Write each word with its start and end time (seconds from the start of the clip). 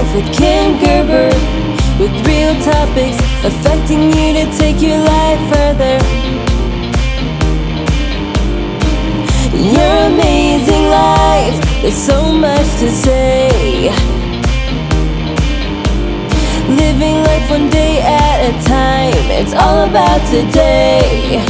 Life 0.00 0.14
with 0.14 0.32
Ken 0.34 0.78
Gerber. 0.82 1.28
With 2.00 2.26
real 2.26 2.54
topics 2.62 3.18
affecting 3.44 4.04
you 4.04 4.32
to 4.32 4.44
take 4.56 4.80
your 4.80 4.96
life 4.96 5.40
further. 5.52 5.98
Your 9.54 9.96
amazing 10.06 10.84
life, 10.88 11.82
there's 11.82 11.94
so 11.94 12.32
much 12.32 12.66
to 12.80 12.90
say. 12.90 13.90
Living 16.66 17.16
life 17.28 17.50
one 17.50 17.68
day 17.68 18.00
at 18.00 18.38
a 18.48 18.52
time, 18.64 19.26
it's 19.38 19.52
all 19.52 19.84
about 19.84 20.20
today. 20.30 21.44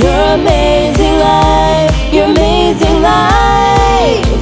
Your 0.00 0.22
amazing 0.38 1.18
life, 1.18 2.14
your 2.14 2.26
amazing 2.26 3.02
life. 3.02 4.35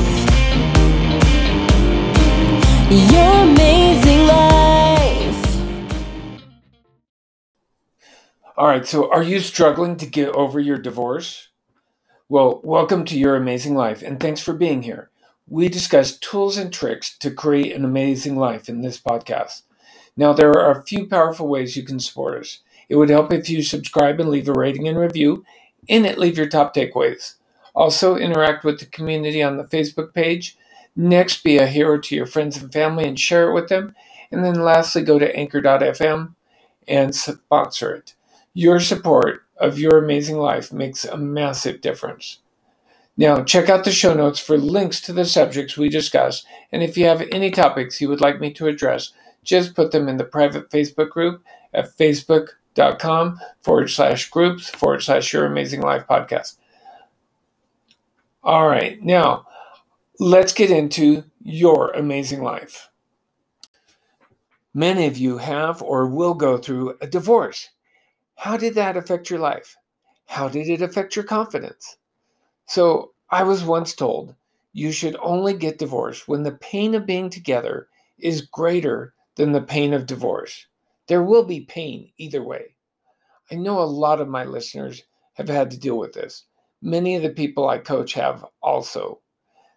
Your 2.95 3.43
amazing 3.43 4.25
life. 4.29 5.57
All 8.57 8.69
right, 8.69 8.87
so 8.87 9.11
are 9.11 9.25
you 9.25 9.41
struggling 9.41 9.97
to 9.97 10.07
get 10.07 10.29
over 10.29 10.61
your 10.61 10.79
divorce? 10.79 11.49
Well, 12.29 12.61
welcome 12.63 13.05
to 13.07 13.19
Your 13.19 13.35
Amazing 13.35 13.75
Life, 13.75 14.03
and 14.03 14.21
thanks 14.21 14.41
for 14.41 14.53
being 14.53 14.83
here. 14.83 15.11
We 15.49 15.69
discuss 15.69 16.17
tools 16.17 16.57
and 16.57 16.73
tricks 16.73 17.19
to 17.19 17.33
create 17.33 17.75
an 17.75 17.85
amazing 17.85 18.37
life 18.37 18.69
in 18.69 18.83
this 18.83 19.01
podcast. 19.01 19.63
Now, 20.17 20.33
there 20.33 20.53
are 20.53 20.71
a 20.71 20.85
few 20.85 21.09
powerful 21.09 21.49
ways 21.49 21.77
you 21.77 21.83
can 21.83 21.99
support 21.99 22.39
us. 22.39 22.61
It 22.89 22.95
would 22.95 23.11
help 23.11 23.33
if 23.33 23.51
you 23.51 23.65
subscribe 23.65 24.21
and 24.21 24.29
leave 24.29 24.49
a 24.49 24.53
rating 24.53 24.87
and 24.87 24.97
review. 24.97 25.45
In 25.89 26.05
it, 26.05 26.17
leave 26.17 26.39
your 26.39 26.49
top 26.49 26.73
takeaways. 26.77 27.35
Also, 27.75 28.15
interact 28.15 28.63
with 28.63 28.79
the 28.79 28.87
community 28.87 29.43
on 29.43 29.57
the 29.57 29.65
Facebook 29.65 30.15
page. 30.15 30.57
Next, 30.97 31.43
be 31.43 31.59
a 31.59 31.67
hero 31.67 31.99
to 31.99 32.15
your 32.15 32.27
friends 32.27 32.57
and 32.57 32.73
family 32.73 33.07
and 33.07 33.19
share 33.19 33.51
it 33.51 33.55
with 33.55 33.69
them. 33.69 33.95
And 34.31 34.45
then, 34.45 34.63
lastly, 34.63 35.03
go 35.03 35.19
to 35.19 35.37
anchor.fm 35.37 36.35
and 36.87 37.15
sponsor 37.15 37.95
it. 37.95 38.15
Your 38.53 38.79
support 38.79 39.43
of 39.57 39.79
your 39.79 39.99
amazing 39.99 40.37
life 40.37 40.73
makes 40.73 41.05
a 41.05 41.17
massive 41.17 41.81
difference. 41.81 42.39
Now, 43.17 43.43
check 43.43 43.69
out 43.69 43.85
the 43.85 43.93
show 43.93 44.15
notes 44.15 44.41
for 44.41 44.59
links 44.59 45.01
to 45.03 45.13
the 45.13 45.25
subjects 45.25 45.77
we 45.77 45.89
discussed, 45.89 46.47
and 46.73 46.83
if 46.83 46.97
you 46.97 47.07
have 47.07 47.23
any 47.31 47.51
topics 47.51 48.01
you 48.01 48.09
would 48.09 48.21
like 48.21 48.41
me 48.41 48.53
to 48.55 48.67
address, 48.67 49.13
just 49.45 49.77
put 49.77 49.93
them 49.93 50.09
in 50.09 50.17
the 50.17 50.25
private 50.25 50.71
Facebook 50.71 51.11
group 51.11 51.45
at 51.73 51.97
facebook.com 51.97 53.41
forward 53.63 53.89
slash 53.89 54.31
groups 54.31 54.69
forward 54.69 55.03
slash 55.03 55.33
your 55.33 55.47
amazing 55.47 55.81
life 55.81 56.05
podcast. 56.09 56.57
All 58.43 58.69
right, 58.69 59.01
now 59.01 59.47
let's 60.21 60.53
get 60.53 60.71
into 60.71 61.25
your 61.43 61.91
amazing 61.91 62.43
life. 62.43 62.89
Many 64.73 65.07
of 65.07 65.19
you 65.19 65.39
have 65.39 65.83
or 65.83 66.07
will 66.07 66.35
go 66.35 66.59
through 66.59 66.97
a 67.01 67.07
divorce. 67.07 67.71
How 68.37 68.57
did 68.57 68.75
that 68.75 68.97
affect 68.97 69.31
your 69.31 69.39
life? 69.39 69.77
How 70.27 70.49
did 70.49 70.69
it 70.69 70.83
affect 70.83 71.17
your 71.17 71.25
confidence? 71.25 71.97
So, 72.67 73.13
I 73.31 73.43
was 73.43 73.65
once 73.65 73.95
told 73.95 74.35
you 74.73 74.93
should 74.93 75.17
only 75.21 75.55
get 75.55 75.79
divorced 75.79 76.29
when 76.29 76.43
the 76.43 76.53
pain 76.53 76.95
of 76.95 77.07
being 77.07 77.31
together 77.31 77.89
is 78.19 78.43
greater 78.43 79.15
than 79.37 79.53
the 79.53 79.61
pain 79.61 79.93
of 79.93 80.07
divorce. 80.07 80.67
There 81.09 81.23
will 81.23 81.45
be 81.45 81.61
pain 81.61 82.11
either 82.19 82.43
way. 82.43 82.75
I 83.51 83.57
know 83.57 83.81
a 83.81 83.85
lot 83.85 84.21
of 84.21 84.29
my 84.29 84.45
listeners 84.45 85.03
have 85.35 85.49
had 85.49 85.71
to 85.73 85.79
deal 85.79 85.99
with 85.99 86.13
this. 86.13 86.45
Many 86.83 87.17
of 87.17 87.23
the 87.23 87.31
people 87.31 87.69
I 87.69 87.79
coach 87.79 88.15
have 88.15 88.45
also. 88.63 89.21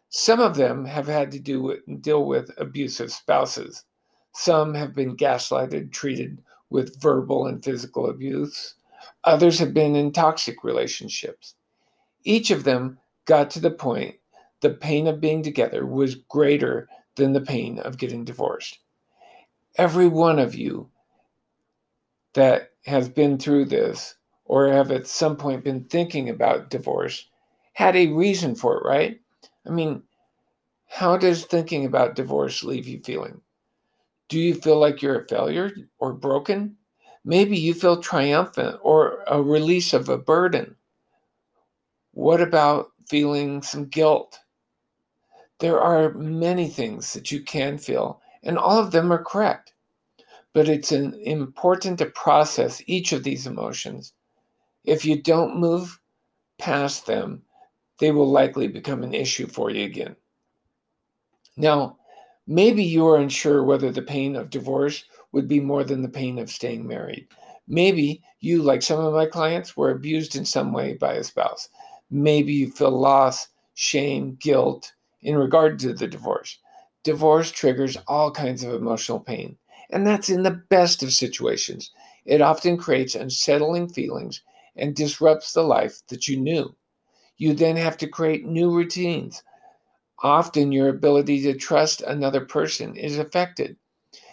Some 0.09 0.39
of 0.39 0.55
them 0.55 0.85
have 0.85 1.07
had 1.07 1.31
to 1.31 1.39
do 1.39 1.61
with, 1.61 2.01
deal 2.01 2.25
with 2.25 2.51
abusive 2.57 3.11
spouses. 3.11 3.83
Some 4.33 4.73
have 4.73 4.95
been 4.95 5.17
gaslighted, 5.17 5.91
treated 5.91 6.41
with 6.69 7.01
verbal 7.01 7.47
and 7.47 7.63
physical 7.63 8.09
abuse. 8.09 8.75
Others 9.23 9.59
have 9.59 9.73
been 9.73 9.95
in 9.95 10.11
toxic 10.11 10.63
relationships. 10.63 11.55
Each 12.23 12.51
of 12.51 12.63
them 12.63 12.99
got 13.25 13.49
to 13.51 13.59
the 13.59 13.71
point 13.71 14.15
the 14.61 14.69
pain 14.71 15.07
of 15.07 15.21
being 15.21 15.43
together 15.43 15.85
was 15.85 16.15
greater 16.15 16.87
than 17.15 17.33
the 17.33 17.41
pain 17.41 17.79
of 17.79 17.97
getting 17.97 18.25
divorced. 18.25 18.79
Every 19.77 20.07
one 20.07 20.39
of 20.39 20.55
you 20.55 20.89
that 22.33 22.71
has 22.85 23.09
been 23.09 23.37
through 23.37 23.65
this 23.65 24.15
or 24.45 24.67
have 24.71 24.91
at 24.91 25.07
some 25.07 25.35
point 25.35 25.63
been 25.63 25.83
thinking 25.85 26.29
about 26.29 26.69
divorce 26.69 27.27
had 27.73 27.95
a 27.95 28.07
reason 28.07 28.55
for 28.55 28.77
it, 28.77 28.85
right? 28.85 29.19
I 29.67 29.71
mean, 29.71 30.03
how 30.87 31.17
does 31.17 31.45
thinking 31.45 31.85
about 31.85 32.15
divorce 32.15 32.63
leave 32.63 32.87
you 32.87 33.01
feeling? 33.03 33.41
Do 34.29 34.39
you 34.39 34.55
feel 34.55 34.79
like 34.79 35.01
you're 35.01 35.21
a 35.21 35.27
failure 35.27 35.71
or 35.99 36.13
broken? 36.13 36.77
Maybe 37.25 37.57
you 37.57 37.73
feel 37.73 38.01
triumphant 38.01 38.79
or 38.81 39.23
a 39.27 39.41
release 39.41 39.93
of 39.93 40.09
a 40.09 40.17
burden. 40.17 40.75
What 42.13 42.41
about 42.41 42.91
feeling 43.07 43.61
some 43.61 43.85
guilt? 43.85 44.39
There 45.59 45.79
are 45.79 46.13
many 46.13 46.69
things 46.69 47.13
that 47.13 47.31
you 47.31 47.41
can 47.41 47.77
feel, 47.77 48.21
and 48.43 48.57
all 48.57 48.79
of 48.79 48.91
them 48.91 49.11
are 49.11 49.23
correct. 49.23 49.73
But 50.53 50.69
it's 50.69 50.91
an, 50.91 51.13
important 51.15 51.99
to 51.99 52.05
process 52.07 52.81
each 52.85 53.11
of 53.11 53.23
these 53.23 53.47
emotions. 53.47 54.13
If 54.85 55.03
you 55.03 55.21
don't 55.21 55.59
move 55.59 55.99
past 56.57 57.05
them, 57.05 57.43
they 57.99 58.11
will 58.11 58.29
likely 58.29 58.67
become 58.67 59.03
an 59.03 59.13
issue 59.13 59.47
for 59.47 59.69
you 59.69 59.85
again. 59.85 60.15
Now, 61.55 61.97
maybe 62.45 62.83
you 62.83 63.07
are 63.07 63.17
unsure 63.17 63.63
whether 63.63 63.91
the 63.91 64.01
pain 64.01 64.35
of 64.35 64.49
divorce 64.49 65.05
would 65.31 65.47
be 65.47 65.59
more 65.59 65.83
than 65.83 66.01
the 66.01 66.09
pain 66.09 66.37
of 66.39 66.49
staying 66.49 66.87
married. 66.87 67.27
Maybe 67.67 68.21
you, 68.39 68.61
like 68.61 68.81
some 68.81 68.99
of 68.99 69.13
my 69.13 69.25
clients, 69.25 69.75
were 69.75 69.91
abused 69.91 70.35
in 70.35 70.45
some 70.45 70.71
way 70.71 70.93
by 70.93 71.13
a 71.13 71.23
spouse. 71.23 71.69
Maybe 72.09 72.53
you 72.53 72.71
feel 72.71 72.91
loss, 72.91 73.47
shame, 73.73 74.37
guilt 74.39 74.93
in 75.21 75.35
regard 75.35 75.79
to 75.79 75.93
the 75.93 76.07
divorce. 76.07 76.59
Divorce 77.03 77.51
triggers 77.51 77.97
all 78.07 78.31
kinds 78.31 78.63
of 78.63 78.73
emotional 78.73 79.19
pain, 79.19 79.57
and 79.89 80.05
that's 80.05 80.29
in 80.29 80.43
the 80.43 80.61
best 80.69 81.03
of 81.03 81.11
situations. 81.11 81.91
It 82.25 82.41
often 82.41 82.77
creates 82.77 83.15
unsettling 83.15 83.89
feelings 83.89 84.41
and 84.75 84.95
disrupts 84.95 85.53
the 85.53 85.63
life 85.63 86.01
that 86.09 86.27
you 86.27 86.37
knew. 86.37 86.75
You 87.37 87.53
then 87.53 87.75
have 87.75 87.97
to 87.97 88.07
create 88.07 88.45
new 88.45 88.71
routines, 88.71 89.43
often 90.19 90.71
your 90.71 90.89
ability 90.89 91.41
to 91.43 91.53
trust 91.53 92.01
another 92.01 92.41
person 92.41 92.95
is 92.95 93.17
affected. 93.17 93.77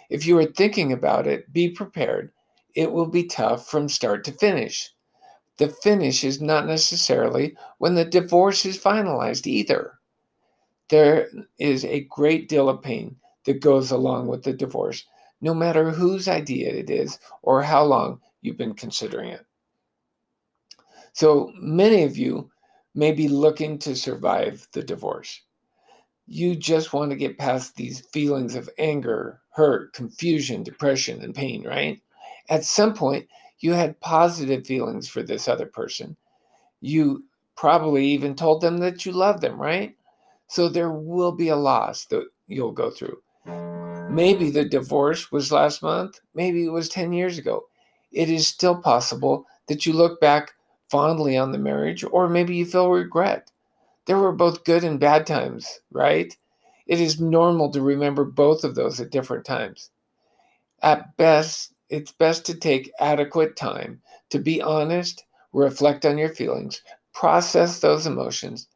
If 0.09 0.25
you 0.25 0.37
are 0.39 0.45
thinking 0.45 0.91
about 0.91 1.27
it, 1.27 1.51
be 1.53 1.69
prepared. 1.69 2.31
It 2.73 2.91
will 2.91 3.05
be 3.05 3.25
tough 3.25 3.67
from 3.69 3.87
start 3.87 4.23
to 4.25 4.31
finish. 4.31 4.91
The 5.57 5.69
finish 5.69 6.23
is 6.23 6.41
not 6.41 6.67
necessarily 6.67 7.55
when 7.77 7.95
the 7.95 8.05
divorce 8.05 8.65
is 8.65 8.77
finalized 8.77 9.47
either. 9.47 9.99
There 10.89 11.29
is 11.57 11.85
a 11.85 12.01
great 12.01 12.49
deal 12.49 12.69
of 12.69 12.81
pain 12.81 13.15
that 13.45 13.61
goes 13.61 13.91
along 13.91 14.27
with 14.27 14.43
the 14.43 14.53
divorce, 14.53 15.05
no 15.41 15.53
matter 15.53 15.91
whose 15.91 16.27
idea 16.27 16.69
it 16.71 16.89
is 16.89 17.19
or 17.41 17.61
how 17.61 17.83
long 17.83 18.19
you've 18.41 18.57
been 18.57 18.73
considering 18.73 19.29
it. 19.29 19.45
So 21.13 21.51
many 21.55 22.03
of 22.03 22.17
you 22.17 22.51
may 22.95 23.11
be 23.11 23.27
looking 23.27 23.77
to 23.77 23.95
survive 23.95 24.67
the 24.71 24.81
divorce 24.81 25.41
you 26.27 26.55
just 26.55 26.93
want 26.93 27.11
to 27.11 27.17
get 27.17 27.37
past 27.37 27.75
these 27.75 28.01
feelings 28.11 28.55
of 28.55 28.69
anger, 28.77 29.41
hurt, 29.51 29.93
confusion, 29.93 30.63
depression, 30.63 31.21
and 31.21 31.35
pain, 31.35 31.63
right? 31.63 32.01
At 32.49 32.63
some 32.63 32.93
point, 32.93 33.27
you 33.59 33.73
had 33.73 33.99
positive 33.99 34.65
feelings 34.65 35.07
for 35.07 35.21
this 35.21 35.47
other 35.47 35.65
person. 35.65 36.17
You 36.81 37.23
probably 37.55 38.05
even 38.07 38.35
told 38.35 38.61
them 38.61 38.77
that 38.79 39.05
you 39.05 39.11
love 39.11 39.41
them, 39.41 39.61
right? 39.61 39.95
So 40.47 40.67
there 40.67 40.91
will 40.91 41.31
be 41.31 41.49
a 41.49 41.55
loss 41.55 42.05
that 42.05 42.27
you'll 42.47 42.71
go 42.71 42.89
through. 42.89 43.21
Maybe 44.09 44.49
the 44.49 44.65
divorce 44.65 45.31
was 45.31 45.51
last 45.51 45.81
month, 45.81 46.19
maybe 46.33 46.65
it 46.65 46.71
was 46.71 46.89
10 46.89 47.13
years 47.13 47.37
ago. 47.37 47.65
It 48.11 48.29
is 48.29 48.47
still 48.47 48.75
possible 48.81 49.45
that 49.67 49.85
you 49.85 49.93
look 49.93 50.19
back 50.21 50.53
fondly 50.95 51.35
on 51.35 51.51
the 51.51 51.57
marriage, 51.57 52.05
or 52.09 52.29
maybe 52.29 52.55
you 52.55 52.65
feel 52.65 52.89
regret. 52.89 53.51
There 54.05 54.17
were 54.17 54.31
both 54.31 54.63
good 54.63 54.85
and 54.85 54.97
bad 54.97 55.27
times, 55.27 55.81
right? 55.91 56.33
It 56.87 57.01
is 57.01 57.19
normal 57.19 57.69
to 57.71 57.81
remember 57.81 58.23
both 58.23 58.63
of 58.63 58.75
those 58.75 59.01
at 59.01 59.09
different 59.09 59.43
times. 59.43 59.89
At 60.81 61.17
best, 61.17 61.73
it's 61.89 62.13
best 62.13 62.45
to 62.45 62.55
take 62.55 62.93
adequate 62.97 63.57
time 63.57 64.01
to 64.29 64.39
be 64.39 64.61
honest, 64.61 65.25
reflect 65.51 66.05
on 66.05 66.17
your 66.17 66.33
feelings, 66.33 66.81
process 67.13 67.81
those 67.81 68.07
emotions. 68.07 68.69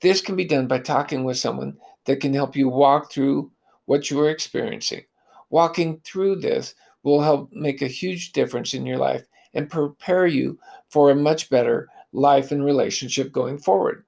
This 0.00 0.20
can 0.20 0.36
be 0.36 0.44
done 0.44 0.68
by 0.68 0.78
talking 0.78 1.24
with 1.24 1.38
someone 1.38 1.76
that 2.04 2.20
can 2.20 2.34
help 2.34 2.54
you 2.54 2.68
walk 2.68 3.10
through 3.10 3.50
what 3.86 4.10
you 4.10 4.20
are 4.20 4.30
experiencing. 4.30 5.02
Walking 5.50 6.00
through 6.04 6.36
this 6.36 6.76
will 7.02 7.20
help 7.20 7.52
make 7.52 7.82
a 7.82 7.88
huge 7.88 8.30
difference 8.30 8.74
in 8.74 8.86
your 8.86 8.98
life 8.98 9.24
and 9.54 9.70
prepare 9.70 10.26
you 10.26 10.58
for 10.88 11.10
a 11.10 11.16
much 11.16 11.50
better 11.50 11.88
life 12.12 12.52
and 12.52 12.64
relationship 12.64 13.32
going 13.32 13.58
forward. 13.58 14.04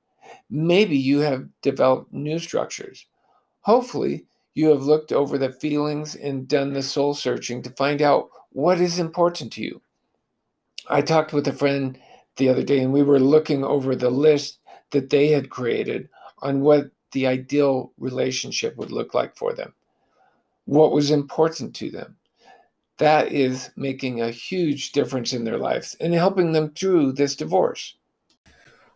Maybe 0.50 0.96
you 0.96 1.20
have 1.20 1.48
developed 1.62 2.12
new 2.12 2.38
structures, 2.38 3.06
Hopefully, 3.66 4.24
you 4.54 4.68
have 4.68 4.84
looked 4.84 5.10
over 5.10 5.36
the 5.36 5.50
feelings 5.50 6.14
and 6.14 6.46
done 6.46 6.72
the 6.72 6.82
soul 6.84 7.14
searching 7.14 7.62
to 7.62 7.70
find 7.70 8.00
out 8.00 8.30
what 8.50 8.80
is 8.80 9.00
important 9.00 9.52
to 9.52 9.60
you. 9.60 9.82
I 10.88 11.02
talked 11.02 11.32
with 11.32 11.48
a 11.48 11.52
friend 11.52 11.98
the 12.36 12.48
other 12.48 12.62
day 12.62 12.78
and 12.78 12.92
we 12.92 13.02
were 13.02 13.18
looking 13.18 13.64
over 13.64 13.96
the 13.96 14.08
list 14.08 14.60
that 14.92 15.10
they 15.10 15.26
had 15.26 15.50
created 15.50 16.08
on 16.42 16.60
what 16.60 16.92
the 17.10 17.26
ideal 17.26 17.90
relationship 17.98 18.76
would 18.76 18.92
look 18.92 19.14
like 19.14 19.36
for 19.36 19.52
them, 19.52 19.74
what 20.66 20.92
was 20.92 21.10
important 21.10 21.74
to 21.74 21.90
them. 21.90 22.16
That 22.98 23.30
is 23.30 23.70
making 23.76 24.20
a 24.20 24.30
huge 24.30 24.92
difference 24.92 25.32
in 25.34 25.44
their 25.44 25.58
lives 25.58 25.96
and 26.00 26.14
helping 26.14 26.52
them 26.52 26.70
through 26.70 27.12
this 27.12 27.36
divorce. 27.36 27.96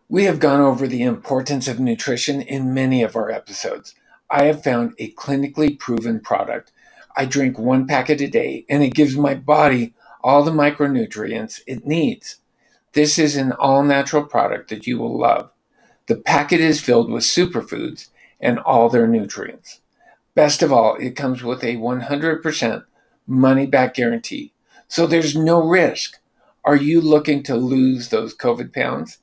We 0.09 0.23
have 0.25 0.39
gone 0.39 0.59
over 0.59 0.87
the 0.87 1.03
importance 1.03 1.67
of 1.67 1.79
nutrition 1.79 2.41
in 2.41 2.73
many 2.73 3.03
of 3.03 3.15
our 3.15 3.29
episodes. 3.29 3.93
I 4.29 4.45
have 4.45 4.63
found 4.63 4.93
a 4.97 5.13
clinically 5.13 5.77
proven 5.77 6.19
product. 6.19 6.71
I 7.15 7.25
drink 7.25 7.59
one 7.59 7.85
packet 7.85 8.21
a 8.21 8.27
day 8.27 8.65
and 8.69 8.81
it 8.81 8.95
gives 8.95 9.15
my 9.15 9.35
body 9.35 9.93
all 10.23 10.43
the 10.43 10.51
micronutrients 10.51 11.61
it 11.67 11.85
needs. 11.85 12.37
This 12.93 13.19
is 13.19 13.35
an 13.35 13.51
all 13.53 13.83
natural 13.83 14.23
product 14.23 14.69
that 14.69 14.87
you 14.87 14.97
will 14.97 15.17
love. 15.17 15.51
The 16.07 16.17
packet 16.17 16.59
is 16.59 16.81
filled 16.81 17.11
with 17.11 17.23
superfoods 17.23 18.09
and 18.39 18.59
all 18.59 18.89
their 18.89 19.07
nutrients. 19.07 19.79
Best 20.33 20.63
of 20.63 20.73
all, 20.73 20.95
it 20.95 21.15
comes 21.15 21.43
with 21.43 21.63
a 21.63 21.77
100% 21.77 22.83
money 23.31 23.65
back 23.65 23.95
guarantee. 23.95 24.53
So 24.87 25.07
there's 25.07 25.35
no 25.35 25.65
risk. 25.65 26.19
Are 26.63 26.75
you 26.75 27.01
looking 27.01 27.41
to 27.43 27.55
lose 27.55 28.09
those 28.09 28.35
COVID 28.35 28.71
pounds? 28.73 29.17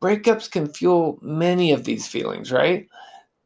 Breakups 0.00 0.50
can 0.50 0.72
fuel 0.72 1.18
many 1.20 1.72
of 1.72 1.84
these 1.84 2.06
feelings, 2.06 2.50
right? 2.50 2.88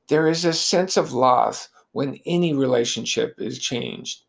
There 0.08 0.28
is 0.28 0.44
a 0.44 0.52
sense 0.52 0.96
of 0.96 1.12
loss 1.12 1.68
when 1.92 2.18
any 2.26 2.54
relationship 2.54 3.34
is 3.38 3.58
changed. 3.58 4.22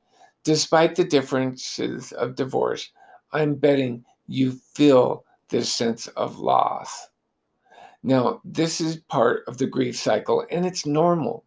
Despite 0.44 0.96
the 0.96 1.04
differences 1.04 2.12
of 2.14 2.36
divorce, 2.36 2.92
I'm 3.32 3.56
betting 3.56 4.06
you 4.28 4.54
feel 4.74 5.26
this 5.50 5.72
sense 5.72 6.08
of 6.08 6.40
loss. 6.40 7.10
Now, 8.04 8.42
this 8.46 8.80
is 8.80 8.98
part 8.98 9.44
of 9.48 9.58
the 9.58 9.66
grief 9.66 9.98
cycle, 9.98 10.46
and 10.52 10.66
it's 10.66 10.86
normal. 10.86 11.44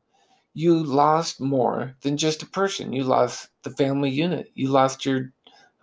You 0.54 0.82
lost 0.82 1.40
more 1.40 1.94
than 2.02 2.16
just 2.16 2.42
a 2.42 2.46
person. 2.46 2.92
You 2.92 3.04
lost 3.04 3.48
the 3.62 3.70
family 3.70 4.10
unit. 4.10 4.50
You 4.54 4.69
lost 4.69 5.06
your 5.06 5.32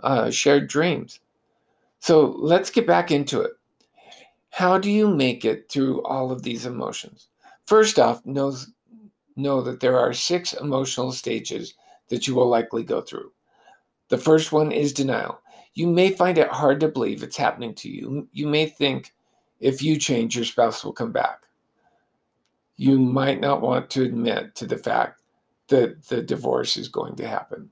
uh, 0.02 0.32
shared 0.32 0.68
dreams. 0.68 1.20
So 2.00 2.36
let's 2.38 2.70
get 2.70 2.86
back 2.86 3.10
into 3.10 3.42
it. 3.42 3.54
How 4.56 4.78
do 4.78 4.90
you 4.90 5.10
make 5.10 5.44
it 5.44 5.70
through 5.70 6.02
all 6.04 6.32
of 6.32 6.44
these 6.44 6.66
emotions? 6.66 7.28
First 7.66 8.00
off, 8.00 8.26
know, 8.26 8.56
know 9.36 9.62
that 9.62 9.82
there 9.82 10.00
are 10.00 10.14
six 10.14 10.54
emotional 10.54 11.12
stages 11.12 11.74
that 12.08 12.26
you 12.26 12.36
will 12.36 12.48
likely 12.48 12.82
go 12.82 13.02
through. 13.02 13.34
The 14.08 14.18
first 14.18 14.54
one 14.54 14.72
is 14.72 14.94
denial. 14.94 15.42
You 15.74 15.88
may 15.88 16.10
find 16.10 16.38
it 16.38 16.48
hard 16.48 16.80
to 16.80 16.88
believe 16.88 17.22
it's 17.22 17.36
happening 17.36 17.76
to 17.76 17.90
you. 17.90 18.30
You 18.32 18.48
may 18.48 18.68
think 18.68 19.12
if 19.60 19.82
you 19.82 20.00
change, 20.00 20.38
your 20.38 20.46
spouse 20.46 20.86
will 20.86 20.94
come 20.94 21.12
back. 21.12 21.42
You 22.78 22.98
might 22.98 23.42
not 23.42 23.60
want 23.60 23.90
to 23.90 24.04
admit 24.04 24.56
to 24.56 24.66
the 24.66 24.78
fact 24.78 25.22
that 25.68 26.08
the 26.08 26.22
divorce 26.22 26.78
is 26.78 26.88
going 26.88 27.18
to 27.18 27.28
happen. 27.28 27.70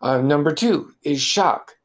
Uh, 0.00 0.22
number 0.22 0.54
two 0.54 0.94
is 1.02 1.20
shock. 1.20 1.76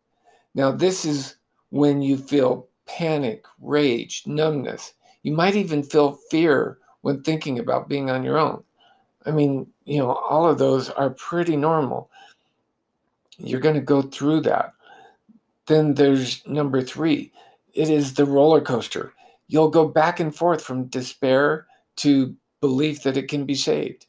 Now, 0.54 0.71
this 0.71 1.04
is 1.04 1.36
when 1.71 2.01
you 2.01 2.16
feel 2.16 2.69
panic, 2.85 3.45
rage, 3.61 4.23
numbness. 4.25 4.93
You 5.23 5.33
might 5.33 5.55
even 5.55 5.83
feel 5.83 6.19
fear 6.29 6.77
when 7.01 7.21
thinking 7.21 7.59
about 7.59 7.89
being 7.89 8.09
on 8.09 8.23
your 8.23 8.37
own. 8.37 8.63
I 9.25 9.31
mean, 9.31 9.67
you 9.85 9.99
know, 9.99 10.13
all 10.13 10.47
of 10.47 10.57
those 10.57 10.89
are 10.89 11.09
pretty 11.09 11.55
normal. 11.57 12.09
You're 13.37 13.59
going 13.59 13.75
to 13.75 13.81
go 13.81 14.01
through 14.01 14.41
that. 14.41 14.73
Then 15.67 15.95
there's 15.95 16.45
number 16.47 16.81
three 16.81 17.31
it 17.73 17.89
is 17.89 18.13
the 18.13 18.25
roller 18.25 18.61
coaster. 18.61 19.13
You'll 19.47 19.69
go 19.69 19.87
back 19.87 20.19
and 20.19 20.33
forth 20.33 20.63
from 20.63 20.85
despair 20.85 21.67
to 21.97 22.35
belief 22.61 23.03
that 23.03 23.17
it 23.17 23.27
can 23.27 23.45
be 23.45 23.55
saved. 23.55 24.05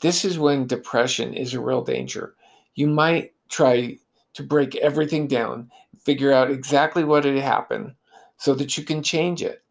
This 0.00 0.24
is 0.24 0.38
when 0.38 0.66
depression 0.66 1.34
is 1.34 1.54
a 1.54 1.60
real 1.60 1.82
danger. 1.82 2.34
You 2.74 2.86
might 2.86 3.32
try 3.50 3.98
to 4.34 4.42
break 4.42 4.74
everything 4.76 5.28
down, 5.28 5.70
figure 6.00 6.32
out 6.32 6.50
exactly 6.50 7.04
what 7.04 7.24
had 7.24 7.36
happened 7.36 7.94
so 8.42 8.54
that 8.54 8.76
you 8.76 8.82
can 8.82 9.04
change 9.04 9.40
it. 9.40 9.62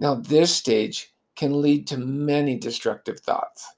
Now, 0.00 0.16
this 0.16 0.52
stage 0.52 1.14
can 1.36 1.62
lead 1.62 1.86
to 1.86 1.96
many 1.96 2.58
destructive 2.58 3.20
thoughts. 3.20 3.76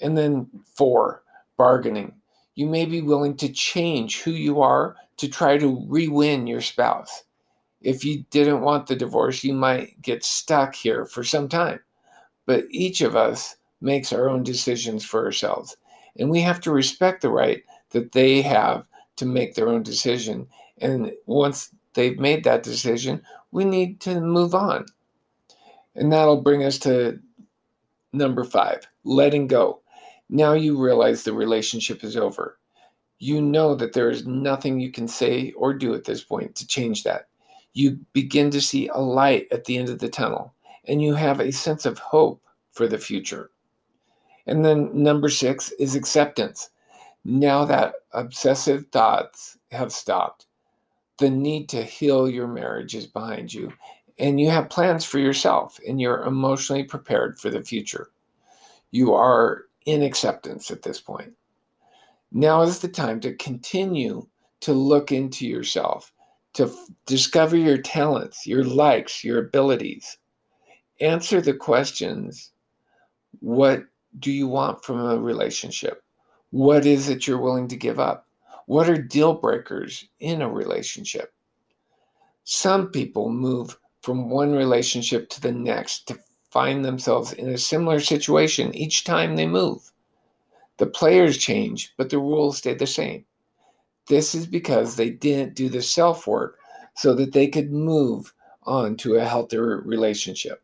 And 0.00 0.16
then, 0.16 0.48
four, 0.76 1.24
bargaining. 1.56 2.14
You 2.54 2.66
may 2.66 2.86
be 2.86 3.02
willing 3.02 3.36
to 3.38 3.48
change 3.48 4.22
who 4.22 4.30
you 4.30 4.60
are 4.60 4.94
to 5.16 5.26
try 5.26 5.58
to 5.58 5.84
re 5.88 6.06
win 6.06 6.46
your 6.46 6.60
spouse. 6.60 7.24
If 7.80 8.04
you 8.04 8.24
didn't 8.30 8.60
want 8.60 8.86
the 8.86 8.94
divorce, 8.94 9.42
you 9.42 9.52
might 9.52 10.00
get 10.00 10.22
stuck 10.22 10.76
here 10.76 11.04
for 11.04 11.24
some 11.24 11.48
time. 11.48 11.80
But 12.46 12.66
each 12.70 13.00
of 13.00 13.16
us 13.16 13.56
makes 13.80 14.12
our 14.12 14.30
own 14.30 14.44
decisions 14.44 15.04
for 15.04 15.24
ourselves. 15.24 15.76
And 16.16 16.30
we 16.30 16.40
have 16.42 16.60
to 16.60 16.70
respect 16.70 17.20
the 17.20 17.30
right 17.30 17.64
that 17.90 18.12
they 18.12 18.42
have 18.42 18.86
to 19.16 19.26
make 19.26 19.56
their 19.56 19.70
own 19.70 19.82
decision. 19.82 20.46
And 20.78 21.10
once 21.26 21.74
they've 21.94 22.18
made 22.18 22.44
that 22.44 22.62
decision, 22.62 23.22
we 23.50 23.64
need 23.64 24.00
to 24.02 24.20
move 24.20 24.54
on. 24.54 24.86
And 25.94 26.12
that'll 26.12 26.42
bring 26.42 26.64
us 26.64 26.78
to 26.80 27.20
number 28.12 28.44
five 28.44 28.86
letting 29.04 29.46
go. 29.46 29.80
Now 30.28 30.54
you 30.54 30.82
realize 30.82 31.22
the 31.22 31.32
relationship 31.32 32.02
is 32.02 32.16
over 32.16 32.58
you 33.24 33.40
know 33.40 33.74
that 33.74 33.94
there 33.94 34.10
is 34.10 34.26
nothing 34.26 34.78
you 34.78 34.90
can 34.90 35.08
say 35.08 35.52
or 35.52 35.72
do 35.72 35.94
at 35.94 36.04
this 36.04 36.22
point 36.22 36.54
to 36.56 36.66
change 36.66 37.04
that. 37.04 37.28
You 37.72 37.98
begin 38.12 38.50
to 38.50 38.60
see 38.60 38.88
a 38.88 38.98
light 38.98 39.46
at 39.50 39.64
the 39.64 39.78
end 39.78 39.88
of 39.88 39.98
the 39.98 40.08
tunnel, 40.08 40.54
and 40.86 41.00
you 41.00 41.14
have 41.14 41.40
a 41.40 41.50
sense 41.50 41.86
of 41.86 41.98
hope 41.98 42.42
for 42.72 42.86
the 42.86 42.98
future. 42.98 43.50
And 44.46 44.64
then 44.64 44.90
number 44.92 45.28
six 45.28 45.70
is 45.78 45.94
acceptance. 45.94 46.68
Now 47.24 47.64
that 47.64 47.94
obsessive 48.12 48.86
thoughts 48.92 49.56
have 49.70 49.90
stopped, 49.90 50.46
the 51.18 51.30
need 51.30 51.68
to 51.70 51.82
heal 51.82 52.28
your 52.28 52.48
marriage 52.48 52.94
is 52.94 53.06
behind 53.06 53.52
you, 53.52 53.72
and 54.18 54.40
you 54.40 54.50
have 54.50 54.70
plans 54.70 55.04
for 55.04 55.18
yourself, 55.18 55.78
and 55.86 56.00
you're 56.00 56.22
emotionally 56.24 56.84
prepared 56.84 57.38
for 57.38 57.50
the 57.50 57.62
future. 57.62 58.10
You 58.90 59.14
are 59.14 59.64
in 59.86 60.02
acceptance 60.02 60.70
at 60.70 60.82
this 60.82 61.00
point. 61.00 61.32
Now 62.32 62.62
is 62.62 62.80
the 62.80 62.88
time 62.88 63.20
to 63.20 63.34
continue 63.36 64.26
to 64.60 64.72
look 64.72 65.12
into 65.12 65.46
yourself, 65.46 66.12
to 66.54 66.64
f- 66.64 66.86
discover 67.06 67.56
your 67.56 67.78
talents, 67.78 68.46
your 68.46 68.64
likes, 68.64 69.22
your 69.22 69.38
abilities. 69.38 70.18
Answer 71.00 71.40
the 71.40 71.54
questions 71.54 72.52
What 73.40 73.84
do 74.18 74.32
you 74.32 74.48
want 74.48 74.84
from 74.84 75.00
a 75.00 75.18
relationship? 75.18 76.02
What 76.50 76.86
is 76.86 77.08
it 77.08 77.26
you're 77.26 77.40
willing 77.40 77.68
to 77.68 77.76
give 77.76 78.00
up? 78.00 78.23
What 78.66 78.88
are 78.88 79.00
deal 79.00 79.34
breakers 79.34 80.08
in 80.20 80.42
a 80.42 80.48
relationship? 80.48 81.32
Some 82.44 82.88
people 82.88 83.30
move 83.30 83.78
from 84.02 84.30
one 84.30 84.52
relationship 84.52 85.28
to 85.30 85.40
the 85.40 85.52
next 85.52 86.06
to 86.08 86.18
find 86.50 86.84
themselves 86.84 87.32
in 87.32 87.48
a 87.48 87.58
similar 87.58 88.00
situation 88.00 88.74
each 88.74 89.04
time 89.04 89.34
they 89.34 89.46
move. 89.46 89.92
The 90.76 90.86
players 90.86 91.38
change, 91.38 91.92
but 91.96 92.10
the 92.10 92.18
rules 92.18 92.58
stay 92.58 92.74
the 92.74 92.86
same. 92.86 93.24
This 94.06 94.34
is 94.34 94.46
because 94.46 94.96
they 94.96 95.10
didn't 95.10 95.54
do 95.54 95.68
the 95.68 95.82
self 95.82 96.26
work 96.26 96.58
so 96.94 97.14
that 97.14 97.32
they 97.32 97.48
could 97.48 97.72
move 97.72 98.34
on 98.64 98.96
to 98.98 99.16
a 99.16 99.24
healthier 99.24 99.80
relationship. 99.84 100.62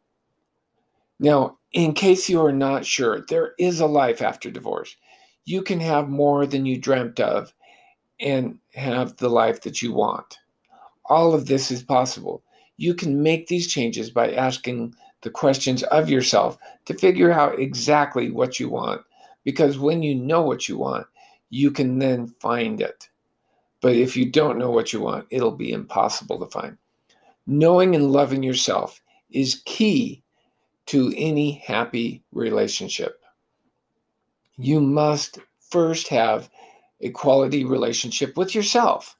Now, 1.19 1.59
in 1.73 1.93
case 1.93 2.29
you 2.29 2.41
are 2.45 2.53
not 2.53 2.87
sure, 2.87 3.25
there 3.29 3.55
is 3.59 3.81
a 3.81 3.87
life 3.87 4.23
after 4.23 4.51
divorce. 4.51 4.97
You 5.45 5.63
can 5.63 5.81
have 5.81 6.09
more 6.09 6.47
than 6.47 6.67
you 6.67 6.79
dreamt 6.79 7.21
of 7.21 7.53
and 8.21 8.59
have 8.75 9.17
the 9.17 9.29
life 9.29 9.63
that 9.63 9.83
you 9.83 9.93
want. 9.93 10.39
All 11.07 11.35
of 11.35 11.47
this 11.47 11.71
is 11.71 11.83
possible. 11.83 12.43
You 12.77 12.95
can 12.95 13.23
make 13.23 13.47
these 13.47 13.67
changes 13.67 14.11
by 14.11 14.33
asking 14.33 14.95
the 15.23 15.31
questions 15.31 15.83
of 15.85 16.09
yourself 16.09 16.59
to 16.87 16.95
figure 16.95 17.31
out 17.31 17.59
exactly 17.59 18.31
what 18.31 18.59
you 18.59 18.69
want. 18.69 19.03
Because 19.45 19.79
when 19.79 20.03
you 20.03 20.15
know 20.15 20.43
what 20.43 20.69
you 20.69 20.79
want, 20.79 21.07
you 21.51 21.71
can 21.71 21.99
then 21.99 22.29
find 22.41 22.81
it. 22.81 23.09
But 23.81 23.97
if 23.97 24.17
you 24.17 24.31
don't 24.31 24.59
know 24.59 24.71
what 24.71 24.93
you 24.93 25.01
want, 25.01 25.27
it'll 25.31 25.51
be 25.51 25.73
impossible 25.73 26.39
to 26.39 26.47
find. 26.47 26.77
Knowing 27.47 27.95
and 27.95 28.13
loving 28.13 28.43
yourself 28.43 29.01
is 29.31 29.63
key 29.65 30.23
to 30.87 31.13
any 31.17 31.53
happy 31.53 32.23
relationship. 32.33 33.23
You 34.57 34.81
must 34.81 35.39
first 35.71 36.09
have 36.09 36.51
a 37.01 37.11
quality 37.11 37.65
relationship 37.65 38.37
with 38.37 38.55
yourself. 38.55 39.17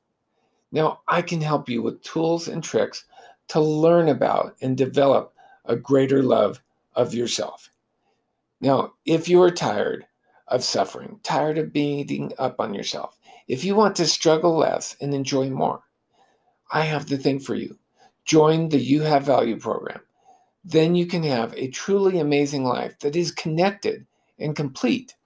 Now, 0.73 1.01
I 1.09 1.23
can 1.23 1.41
help 1.41 1.69
you 1.69 1.83
with 1.83 2.03
tools 2.03 2.49
and 2.49 2.63
tricks 2.63 3.05
to 3.49 3.61
learn 3.61 4.09
about 4.09 4.57
and 4.61 4.77
develop 4.77 5.35
a 5.65 5.77
greater 5.77 6.23
love 6.23 6.63
of 6.95 7.15
yourself. 7.15 7.71
Now, 8.61 8.93
if 9.05 9.29
you 9.29 9.43
are 9.43 9.51
tired 9.51 10.07
of 10.49 10.63
suffering, 10.63 11.19
tired 11.23 11.59
of 11.59 11.73
beating 11.73 12.33
up 12.39 12.61
on 12.61 12.75
yourself, 12.75 13.19
if 13.49 13.65
you 13.65 13.75
want 13.75 13.97
to 13.97 14.07
struggle 14.07 14.57
less 14.57 14.97
and 15.01 15.15
enjoy 15.15 15.51
more, 15.51 15.83
I 16.73 16.83
have 16.83 17.07
the 17.07 17.19
thing 17.19 17.41
for 17.41 17.55
you. 17.55 17.77
Join 18.25 18.69
the 18.69 18.79
You 18.79 19.01
Have 19.03 19.25
Value 19.25 19.59
program. 19.59 20.01
Then 20.65 20.95
you 20.95 21.07
can 21.07 21.23
have 21.25 21.55
a 21.57 21.69
truly 21.69 22.21
amazing 22.21 22.65
life 22.65 22.99
that 23.01 23.17
is 23.17 23.33
connected 23.33 24.07
and 24.39 24.55
complete. 24.55 25.17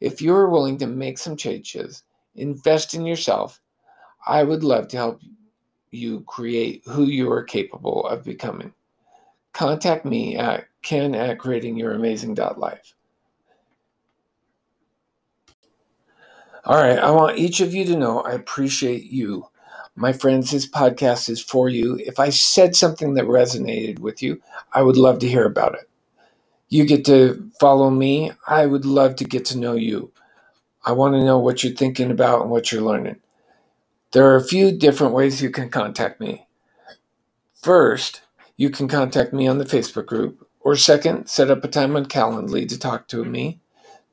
If 0.00 0.22
you're 0.22 0.48
willing 0.48 0.78
to 0.78 0.86
make 0.86 1.18
some 1.18 1.36
changes, 1.36 2.04
invest 2.34 2.94
in 2.94 3.04
yourself, 3.04 3.60
I 4.26 4.42
would 4.42 4.64
love 4.64 4.88
to 4.88 4.96
help 4.96 5.20
you 5.90 6.22
create 6.22 6.82
who 6.86 7.04
you 7.04 7.30
are 7.30 7.42
capable 7.42 8.06
of 8.06 8.24
becoming. 8.24 8.72
Contact 9.52 10.04
me 10.04 10.36
at 10.36 10.66
ken 10.82 11.14
at 11.14 11.38
creatingyouramazing.life. 11.38 12.94
All 16.64 16.76
right, 16.76 16.98
I 16.98 17.10
want 17.10 17.38
each 17.38 17.60
of 17.60 17.74
you 17.74 17.84
to 17.86 17.96
know 17.96 18.20
I 18.20 18.32
appreciate 18.32 19.04
you. 19.04 19.46
My 19.96 20.12
friends, 20.12 20.50
this 20.50 20.68
podcast 20.68 21.28
is 21.28 21.42
for 21.42 21.68
you. 21.68 21.96
If 21.96 22.20
I 22.20 22.30
said 22.30 22.76
something 22.76 23.14
that 23.14 23.24
resonated 23.24 23.98
with 23.98 24.22
you, 24.22 24.40
I 24.72 24.82
would 24.82 24.96
love 24.96 25.18
to 25.20 25.28
hear 25.28 25.46
about 25.46 25.74
it. 25.74 25.89
You 26.70 26.86
get 26.86 27.04
to 27.06 27.50
follow 27.60 27.90
me. 27.90 28.32
I 28.46 28.64
would 28.66 28.84
love 28.84 29.16
to 29.16 29.24
get 29.24 29.44
to 29.46 29.58
know 29.58 29.74
you. 29.74 30.12
I 30.84 30.92
want 30.92 31.14
to 31.14 31.24
know 31.24 31.38
what 31.38 31.62
you're 31.62 31.74
thinking 31.74 32.10
about 32.10 32.42
and 32.42 32.50
what 32.50 32.70
you're 32.70 32.80
learning. 32.80 33.16
There 34.12 34.26
are 34.30 34.36
a 34.36 34.44
few 34.44 34.72
different 34.72 35.12
ways 35.12 35.42
you 35.42 35.50
can 35.50 35.68
contact 35.68 36.20
me. 36.20 36.46
First, 37.60 38.22
you 38.56 38.70
can 38.70 38.88
contact 38.88 39.32
me 39.32 39.46
on 39.48 39.58
the 39.58 39.64
Facebook 39.64 40.06
group. 40.06 40.46
Or 40.60 40.76
second, 40.76 41.26
set 41.26 41.50
up 41.50 41.64
a 41.64 41.68
time 41.68 41.96
on 41.96 42.06
Calendly 42.06 42.68
to 42.68 42.78
talk 42.78 43.08
to 43.08 43.24
me. 43.24 43.60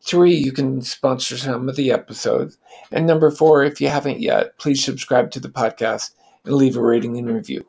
Three, 0.02 0.34
you 0.34 0.52
can 0.52 0.82
sponsor 0.82 1.38
some 1.38 1.70
of 1.70 1.76
the 1.76 1.92
episodes. 1.92 2.58
And 2.92 3.06
number 3.06 3.30
four, 3.30 3.64
if 3.64 3.80
you 3.82 3.90
haven't 3.90 4.22
yet, 4.22 4.58
please 4.58 4.84
subscribe 4.84 5.30
to 5.32 5.40
the 5.40 5.50
podcast 5.50 6.12
and 6.46 6.56
leave 6.56 6.78
a 6.78 6.82
rating 6.82 7.18
and 7.18 7.30
review. 7.30 7.68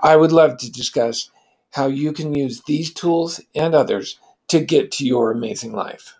I 0.00 0.16
would 0.16 0.32
love 0.32 0.58
to 0.58 0.70
discuss 0.70 1.30
how 1.74 1.88
you 1.88 2.12
can 2.12 2.34
use 2.34 2.62
these 2.62 2.92
tools 2.92 3.40
and 3.54 3.74
others 3.74 4.18
to 4.48 4.60
get 4.60 4.92
to 4.92 5.06
your 5.06 5.32
amazing 5.32 5.72
life. 5.72 6.16